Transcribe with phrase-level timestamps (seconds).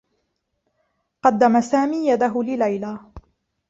[1.23, 2.99] قدّم سامي يده لليلى.